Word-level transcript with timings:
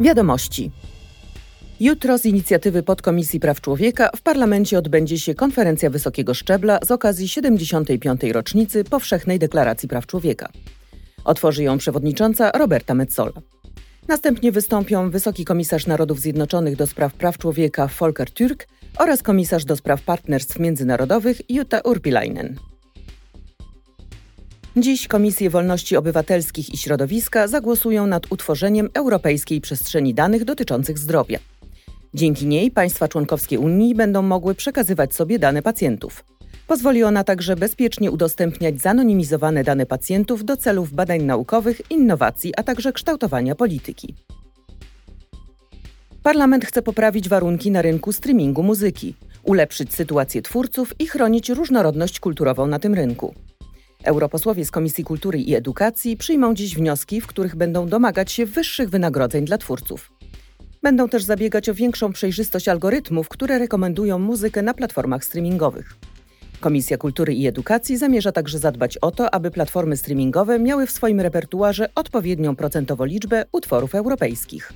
Wiadomości. 0.00 0.70
Jutro 1.80 2.18
z 2.18 2.26
inicjatywy 2.26 2.82
Podkomisji 2.82 3.40
Praw 3.40 3.60
Człowieka 3.60 4.10
w 4.16 4.22
parlamencie 4.22 4.78
odbędzie 4.78 5.18
się 5.18 5.34
konferencja 5.34 5.90
wysokiego 5.90 6.34
szczebla 6.34 6.78
z 6.82 6.90
okazji 6.90 7.28
75. 7.28 8.22
rocznicy 8.22 8.84
Powszechnej 8.84 9.38
Deklaracji 9.38 9.88
Praw 9.88 10.06
Człowieka. 10.06 10.48
Otworzy 11.24 11.62
ją 11.62 11.78
przewodnicząca 11.78 12.50
Roberta 12.50 12.94
Metzola. 12.94 13.32
Następnie 14.08 14.52
wystąpią 14.52 15.10
wysoki 15.10 15.44
komisarz 15.44 15.86
Narodów 15.86 16.20
Zjednoczonych 16.20 16.76
do 16.76 16.86
spraw 16.86 17.14
praw 17.14 17.38
człowieka 17.38 17.88
Volker 18.00 18.30
Türk 18.30 18.66
oraz 18.98 19.22
komisarz 19.22 19.64
do 19.64 19.76
spraw 19.76 20.02
partnerstw 20.02 20.58
międzynarodowych 20.58 21.50
Jutta 21.50 21.80
Urpilainen. 21.80 22.56
Dziś 24.78 25.08
Komisje 25.08 25.50
Wolności 25.50 25.96
Obywatelskich 25.96 26.74
i 26.74 26.76
Środowiska 26.76 27.48
zagłosują 27.48 28.06
nad 28.06 28.32
utworzeniem 28.32 28.88
Europejskiej 28.94 29.60
Przestrzeni 29.60 30.14
Danych 30.14 30.44
dotyczących 30.44 30.98
zdrowia. 30.98 31.38
Dzięki 32.14 32.46
niej 32.46 32.70
państwa 32.70 33.08
członkowskie 33.08 33.58
Unii 33.58 33.94
będą 33.94 34.22
mogły 34.22 34.54
przekazywać 34.54 35.14
sobie 35.14 35.38
dane 35.38 35.62
pacjentów. 35.62 36.24
Pozwoli 36.66 37.04
ona 37.04 37.24
także 37.24 37.56
bezpiecznie 37.56 38.10
udostępniać 38.10 38.80
zanonimizowane 38.80 39.64
dane 39.64 39.86
pacjentów 39.86 40.44
do 40.44 40.56
celów 40.56 40.92
badań 40.92 41.22
naukowych, 41.22 41.90
innowacji, 41.90 42.54
a 42.56 42.62
także 42.62 42.92
kształtowania 42.92 43.54
polityki. 43.54 44.14
Parlament 46.22 46.64
chce 46.64 46.82
poprawić 46.82 47.28
warunki 47.28 47.70
na 47.70 47.82
rynku 47.82 48.12
streamingu 48.12 48.62
muzyki, 48.62 49.14
ulepszyć 49.42 49.94
sytuację 49.94 50.42
twórców 50.42 51.00
i 51.00 51.06
chronić 51.06 51.48
różnorodność 51.48 52.20
kulturową 52.20 52.66
na 52.66 52.78
tym 52.78 52.94
rynku. 52.94 53.34
Europosłowie 54.06 54.64
z 54.64 54.70
Komisji 54.70 55.04
Kultury 55.04 55.38
i 55.38 55.54
Edukacji 55.54 56.16
przyjmą 56.16 56.54
dziś 56.54 56.76
wnioski, 56.76 57.20
w 57.20 57.26
których 57.26 57.56
będą 57.56 57.88
domagać 57.88 58.32
się 58.32 58.46
wyższych 58.46 58.90
wynagrodzeń 58.90 59.44
dla 59.44 59.58
twórców. 59.58 60.12
Będą 60.82 61.08
też 61.08 61.24
zabiegać 61.24 61.68
o 61.68 61.74
większą 61.74 62.12
przejrzystość 62.12 62.68
algorytmów, 62.68 63.28
które 63.28 63.58
rekomendują 63.58 64.18
muzykę 64.18 64.62
na 64.62 64.74
platformach 64.74 65.24
streamingowych. 65.24 65.96
Komisja 66.60 66.98
Kultury 66.98 67.34
i 67.34 67.46
Edukacji 67.46 67.96
zamierza 67.96 68.32
także 68.32 68.58
zadbać 68.58 68.98
o 68.98 69.10
to, 69.10 69.34
aby 69.34 69.50
platformy 69.50 69.96
streamingowe 69.96 70.58
miały 70.58 70.86
w 70.86 70.90
swoim 70.90 71.20
repertuarze 71.20 71.88
odpowiednią 71.94 72.56
procentowo 72.56 73.04
liczbę 73.04 73.44
utworów 73.52 73.94
europejskich. 73.94 74.72